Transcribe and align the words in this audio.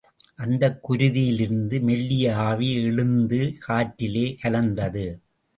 அந்தக் 0.35 0.79
குருதியிலிருந்து 0.89 1.81
மெல்லிய 1.81 2.35
ஆவி 2.37 2.83
எழுந்து 2.83 3.57
காற்றிலே 3.67 4.35
கலந்தது. 4.41 5.07